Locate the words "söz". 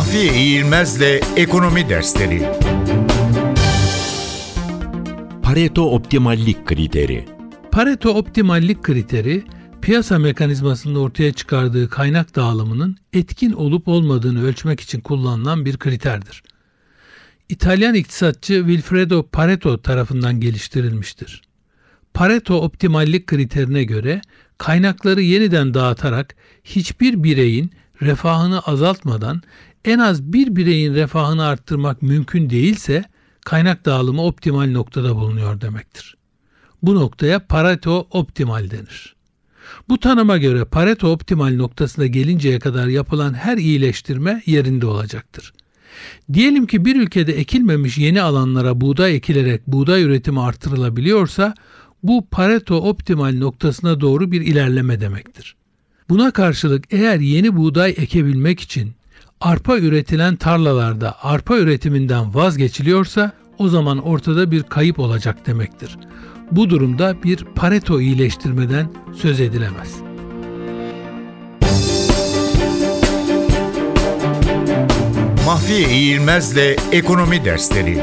69.14-69.40